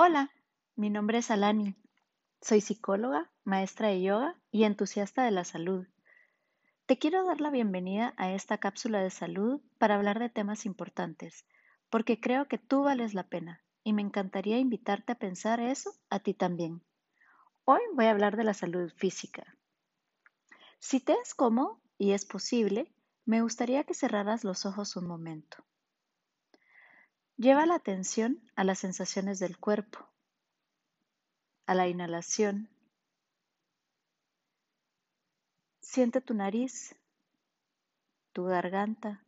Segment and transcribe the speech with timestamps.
[0.00, 0.30] Hola,
[0.76, 1.74] mi nombre es Alani.
[2.40, 5.88] Soy psicóloga, maestra de yoga y entusiasta de la salud.
[6.86, 11.46] Te quiero dar la bienvenida a esta cápsula de salud para hablar de temas importantes,
[11.90, 16.20] porque creo que tú vales la pena y me encantaría invitarte a pensar eso a
[16.20, 16.80] ti también.
[17.64, 19.58] Hoy voy a hablar de la salud física.
[20.78, 22.94] Si te es cómodo y es posible,
[23.24, 25.64] me gustaría que cerraras los ojos un momento.
[27.38, 30.04] Lleva la atención a las sensaciones del cuerpo,
[31.66, 32.68] a la inhalación.
[35.80, 36.96] Siente tu nariz,
[38.32, 39.24] tu garganta,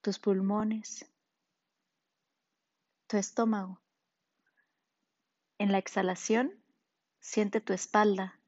[0.00, 1.04] tus pulmones,
[3.06, 3.78] tu estómago.
[5.58, 6.58] En la exhalación,
[7.20, 8.40] siente tu espalda,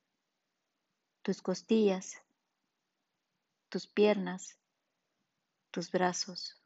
[1.20, 2.22] tus costillas,
[3.68, 4.56] tus piernas,
[5.70, 6.58] tus brazos.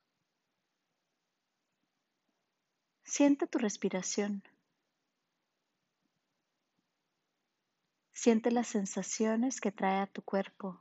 [3.14, 4.42] Siente tu respiración.
[8.10, 10.80] Siente las sensaciones que trae a tu cuerpo.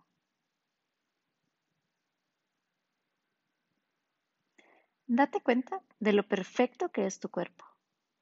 [5.08, 7.66] Date cuenta de lo perfecto que es tu cuerpo,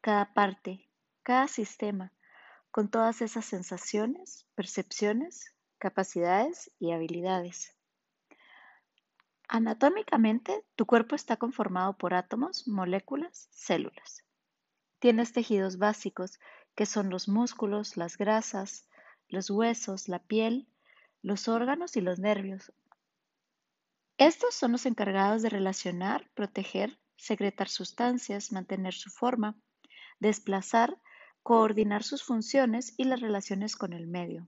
[0.01, 0.89] cada parte,
[1.21, 2.11] cada sistema,
[2.71, 7.78] con todas esas sensaciones, percepciones, capacidades y habilidades.
[9.51, 14.23] Anatómicamente, tu cuerpo está conformado por átomos, moléculas, células.
[14.99, 16.39] Tienes tejidos básicos
[16.75, 18.87] que son los músculos, las grasas,
[19.27, 20.67] los huesos, la piel,
[21.23, 22.71] los órganos y los nervios.
[24.19, 29.55] Estos son los encargados de relacionar, proteger, secretar sustancias, mantener su forma,
[30.19, 30.95] desplazar,
[31.41, 34.47] coordinar sus funciones y las relaciones con el medio.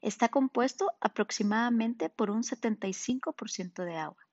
[0.00, 4.26] Está compuesto aproximadamente por un 75% de agua.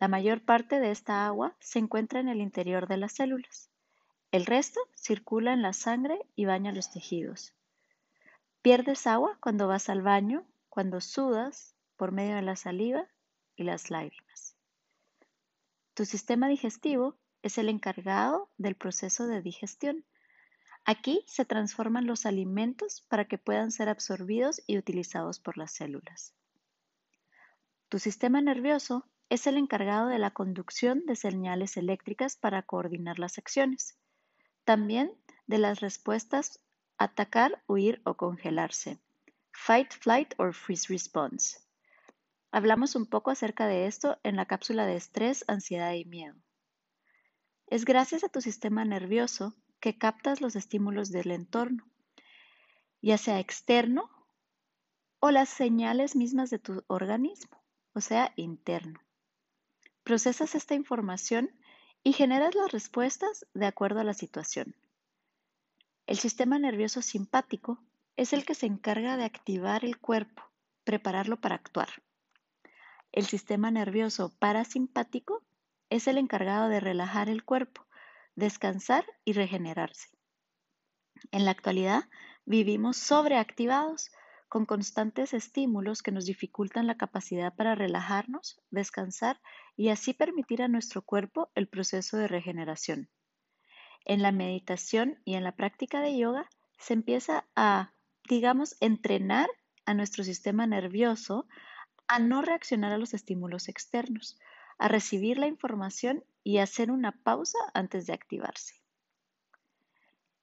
[0.00, 3.70] La mayor parte de esta agua se encuentra en el interior de las células.
[4.30, 7.54] El resto circula en la sangre y baña los tejidos.
[8.62, 13.06] Pierdes agua cuando vas al baño, cuando sudas, por medio de la saliva
[13.56, 14.56] y las lágrimas.
[15.94, 20.04] Tu sistema digestivo es el encargado del proceso de digestión
[20.90, 26.32] Aquí se transforman los alimentos para que puedan ser absorbidos y utilizados por las células.
[27.90, 33.36] Tu sistema nervioso es el encargado de la conducción de señales eléctricas para coordinar las
[33.36, 33.98] acciones.
[34.64, 35.12] También
[35.46, 36.58] de las respuestas
[36.96, 38.98] atacar, huir o congelarse.
[39.52, 41.58] Fight, flight or freeze response.
[42.50, 46.36] Hablamos un poco acerca de esto en la cápsula de estrés, ansiedad y miedo.
[47.66, 51.88] Es gracias a tu sistema nervioso que captas los estímulos del entorno,
[53.00, 54.10] ya sea externo
[55.20, 57.62] o las señales mismas de tu organismo,
[57.92, 59.00] o sea, interno.
[60.02, 61.50] Procesas esta información
[62.02, 64.76] y generas las respuestas de acuerdo a la situación.
[66.06, 67.82] El sistema nervioso simpático
[68.16, 70.42] es el que se encarga de activar el cuerpo,
[70.84, 71.88] prepararlo para actuar.
[73.12, 75.44] El sistema nervioso parasimpático
[75.90, 77.86] es el encargado de relajar el cuerpo,
[78.38, 80.08] descansar y regenerarse.
[81.32, 82.04] En la actualidad
[82.44, 84.10] vivimos sobreactivados
[84.48, 89.40] con constantes estímulos que nos dificultan la capacidad para relajarnos, descansar
[89.76, 93.10] y así permitir a nuestro cuerpo el proceso de regeneración.
[94.04, 97.92] En la meditación y en la práctica de yoga se empieza a,
[98.28, 99.50] digamos, entrenar
[99.84, 101.48] a nuestro sistema nervioso
[102.06, 104.38] a no reaccionar a los estímulos externos,
[104.78, 108.80] a recibir la información y hacer una pausa antes de activarse.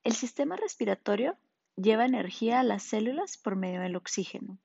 [0.04, 1.36] El sistema respiratorio
[1.74, 4.56] lleva energía a las células por medio del oxígeno.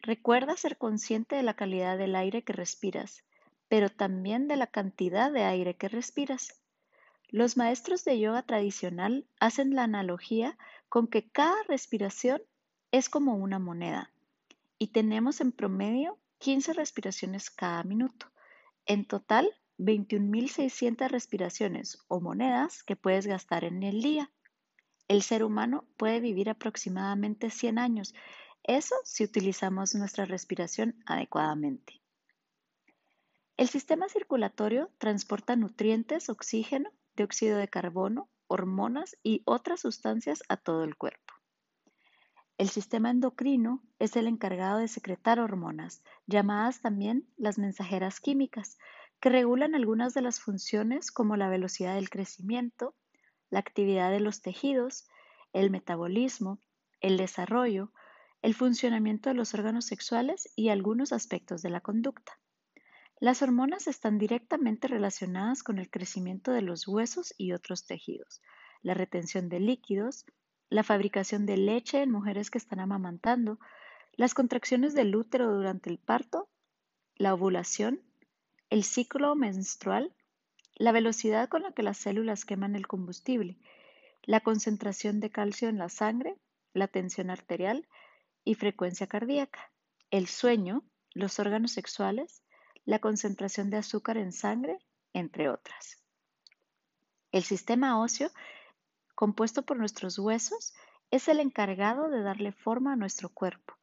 [0.00, 3.24] Recuerda ser consciente de la calidad del aire que respiras,
[3.68, 6.60] pero también de la cantidad de aire que respiras.
[7.28, 10.58] Los maestros de yoga tradicional hacen la analogía
[10.90, 12.42] con que cada respiración
[12.90, 14.12] es como una moneda
[14.78, 18.26] y tenemos en promedio 15 respiraciones cada minuto.
[18.84, 19.50] En total,
[19.84, 24.30] 21.600 respiraciones o monedas que puedes gastar en el día.
[25.08, 28.14] El ser humano puede vivir aproximadamente 100 años,
[28.62, 32.00] eso si utilizamos nuestra respiración adecuadamente.
[33.56, 40.84] El sistema circulatorio transporta nutrientes, oxígeno, dióxido de carbono, hormonas y otras sustancias a todo
[40.84, 41.34] el cuerpo.
[42.58, 48.78] El sistema endocrino es el encargado de secretar hormonas, llamadas también las mensajeras químicas,
[49.22, 52.96] que regulan algunas de las funciones como la velocidad del crecimiento,
[53.50, 55.06] la actividad de los tejidos,
[55.52, 56.58] el metabolismo,
[57.00, 57.92] el desarrollo,
[58.42, 62.40] el funcionamiento de los órganos sexuales y algunos aspectos de la conducta.
[63.20, 68.42] Las hormonas están directamente relacionadas con el crecimiento de los huesos y otros tejidos,
[68.82, 70.26] la retención de líquidos,
[70.68, 73.60] la fabricación de leche en mujeres que están amamantando,
[74.14, 76.48] las contracciones del útero durante el parto,
[77.14, 78.02] la ovulación,
[78.72, 80.14] el ciclo menstrual,
[80.76, 83.58] la velocidad con la que las células queman el combustible,
[84.22, 86.38] la concentración de calcio en la sangre,
[86.72, 87.86] la tensión arterial
[88.44, 89.70] y frecuencia cardíaca,
[90.10, 92.44] el sueño, los órganos sexuales,
[92.86, 94.78] la concentración de azúcar en sangre,
[95.12, 96.02] entre otras.
[97.30, 98.30] El sistema óseo,
[99.14, 100.72] compuesto por nuestros huesos,
[101.10, 103.76] es el encargado de darle forma a nuestro cuerpo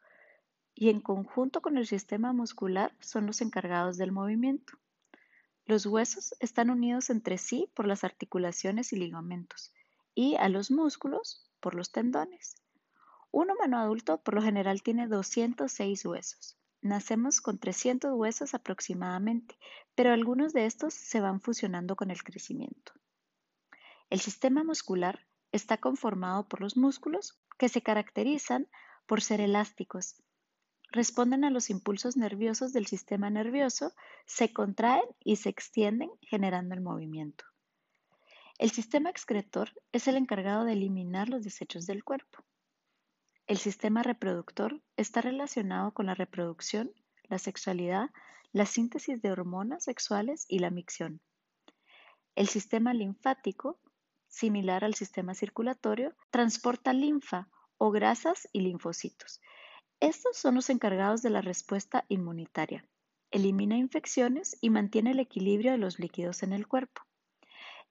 [0.79, 4.77] y en conjunto con el sistema muscular son los encargados del movimiento.
[5.65, 9.73] Los huesos están unidos entre sí por las articulaciones y ligamentos
[10.15, 12.55] y a los músculos por los tendones.
[13.29, 16.57] Un humano adulto por lo general tiene 206 huesos.
[16.81, 19.59] Nacemos con 300 huesos aproximadamente,
[19.95, 22.93] pero algunos de estos se van fusionando con el crecimiento.
[24.09, 28.69] El sistema muscular está conformado por los músculos que se caracterizan
[29.07, 30.23] por ser elásticos.
[30.91, 33.93] Responden a los impulsos nerviosos del sistema nervioso,
[34.25, 37.45] se contraen y se extienden generando el movimiento.
[38.57, 42.43] El sistema excretor es el encargado de eliminar los desechos del cuerpo.
[43.47, 46.91] El sistema reproductor está relacionado con la reproducción,
[47.23, 48.09] la sexualidad,
[48.51, 51.21] la síntesis de hormonas sexuales y la micción.
[52.35, 53.79] El sistema linfático,
[54.27, 57.47] similar al sistema circulatorio, transporta linfa
[57.77, 59.39] o grasas y linfocitos.
[60.01, 62.85] Estos son los encargados de la respuesta inmunitaria.
[63.31, 67.01] Elimina infecciones y mantiene el equilibrio de los líquidos en el cuerpo.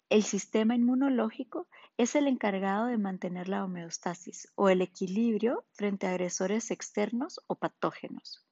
[0.09, 1.69] El sistema inmunológico
[1.99, 7.57] es el encargado de mantener la homeostasis o el equilibrio frente a agresores externos o
[7.57, 8.43] patógenos.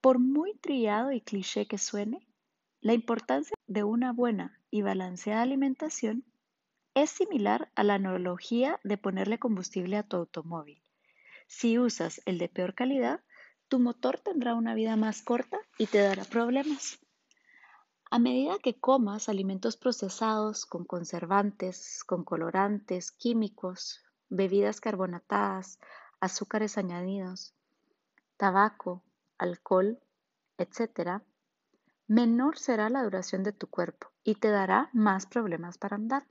[0.00, 2.26] Por muy triado y cliché que suene,
[2.80, 6.24] la importancia de una buena y balanceada alimentación
[6.94, 10.82] es similar a la analogía de ponerle combustible a tu automóvil.
[11.52, 13.24] Si usas el de peor calidad,
[13.66, 17.00] tu motor tendrá una vida más corta y te dará problemas.
[18.08, 25.80] A medida que comas alimentos procesados con conservantes, con colorantes, químicos, bebidas carbonatadas,
[26.20, 27.52] azúcares añadidos,
[28.36, 29.02] tabaco,
[29.36, 29.98] alcohol,
[30.56, 31.20] etc.,
[32.06, 36.28] menor será la duración de tu cuerpo y te dará más problemas para andar.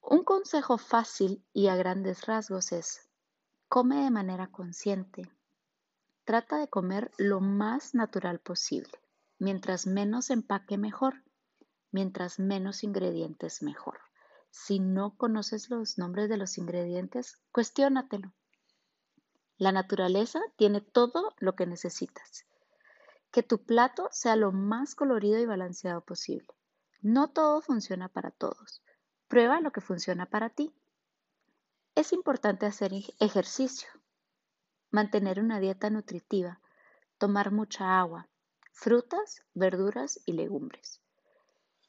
[0.00, 3.10] Un consejo fácil y a grandes rasgos es,
[3.74, 5.28] come de manera consciente.
[6.22, 8.92] Trata de comer lo más natural posible.
[9.40, 11.24] Mientras menos empaque mejor,
[11.90, 13.98] mientras menos ingredientes mejor.
[14.52, 18.32] Si no conoces los nombres de los ingredientes, cuestiónatelo.
[19.56, 22.46] La naturaleza tiene todo lo que necesitas.
[23.32, 26.46] Que tu plato sea lo más colorido y balanceado posible.
[27.02, 28.84] No todo funciona para todos.
[29.26, 30.72] Prueba lo que funciona para ti.
[31.96, 33.88] Es importante hacer ejercicio,
[34.90, 36.60] mantener una dieta nutritiva,
[37.18, 38.28] tomar mucha agua,
[38.72, 41.00] frutas, verduras y legumbres.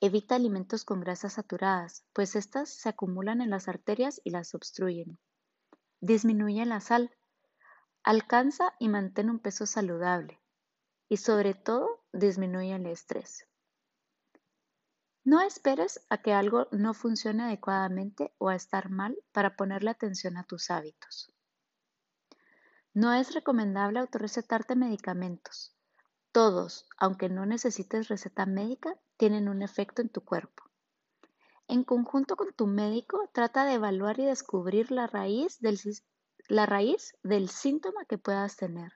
[0.02, 5.18] Evita alimentos con grasas saturadas, pues estas se acumulan en las arterias y las obstruyen.
[6.02, 7.10] Disminuye la sal.
[8.04, 10.40] Alcanza y mantén un peso saludable.
[11.10, 13.48] Y sobre todo, disminuye el estrés.
[15.26, 20.38] No esperes a que algo no funcione adecuadamente o a estar mal para ponerle atención
[20.38, 21.34] a tus hábitos.
[22.94, 25.76] No es recomendable autorrecetarte medicamentos.
[26.32, 30.62] Todos, aunque no necesites receta médica, tienen un efecto en tu cuerpo.
[31.68, 35.80] En conjunto con tu médico, trata de evaluar y descubrir la raíz del,
[36.50, 38.94] la raíz del síntoma que puedas tener.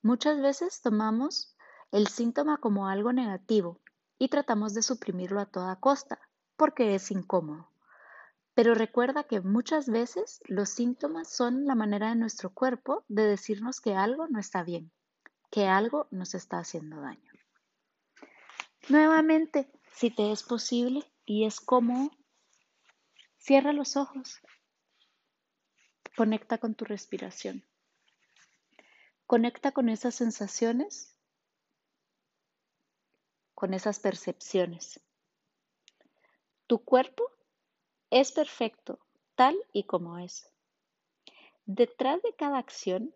[0.00, 1.58] Muchas veces tomamos
[1.92, 3.82] el síntoma como algo negativo
[4.20, 6.20] y tratamos de suprimirlo a toda costa
[6.56, 7.72] porque es incómodo.
[8.54, 13.80] Pero recuerda que muchas veces los síntomas son la manera de nuestro cuerpo de decirnos
[13.80, 14.92] que algo no está bien
[15.50, 17.32] que algo nos está haciendo daño.
[18.88, 22.10] Nuevamente, si te es posible y es cómodo,
[23.38, 24.40] cierra los ojos.
[26.16, 27.64] Conecta con tu respiración.
[29.26, 31.16] Conecta con esas sensaciones,
[33.60, 35.02] con esas percepciones.
[36.66, 37.24] Tu cuerpo
[38.08, 39.00] es perfecto
[39.34, 40.50] tal y como es.
[41.66, 43.14] Detrás de cada acción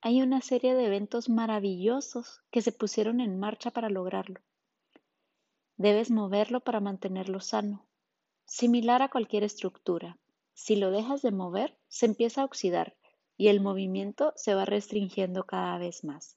[0.00, 4.40] hay una serie de eventos maravillosos que se pusieron en marcha para lograrlo.
[5.76, 7.86] Debes moverlo para mantenerlo sano,
[8.46, 10.18] similar a cualquier estructura.
[10.54, 12.96] Si lo dejas de mover, se empieza a oxidar
[13.36, 16.36] y el movimiento se va restringiendo cada vez más.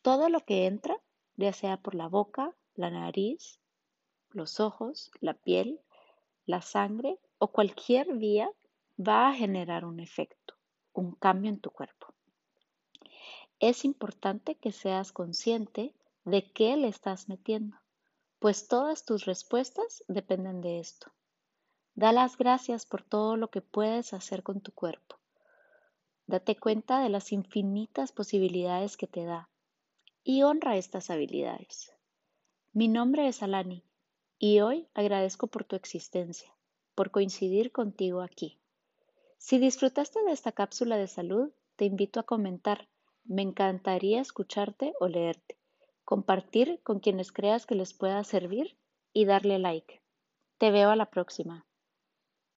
[0.00, 0.98] Todo lo que entra,
[1.36, 3.58] ya sea por la boca, la nariz,
[4.30, 5.80] los ojos, la piel,
[6.46, 8.50] la sangre o cualquier vía,
[8.98, 10.54] va a generar un efecto,
[10.92, 12.08] un cambio en tu cuerpo.
[13.60, 17.76] Es importante que seas consciente de qué le estás metiendo,
[18.38, 21.12] pues todas tus respuestas dependen de esto.
[21.94, 25.16] Da las gracias por todo lo que puedes hacer con tu cuerpo.
[26.26, 29.48] Date cuenta de las infinitas posibilidades que te da
[30.24, 31.92] y honra estas habilidades.
[32.72, 33.84] Mi nombre es Alani
[34.38, 36.54] y hoy agradezco por tu existencia,
[36.94, 38.58] por coincidir contigo aquí.
[39.38, 42.88] Si disfrutaste de esta cápsula de salud, te invito a comentar.
[43.24, 45.58] Me encantaría escucharte o leerte,
[46.04, 48.76] compartir con quienes creas que les pueda servir
[49.12, 50.02] y darle like.
[50.58, 51.66] Te veo a la próxima.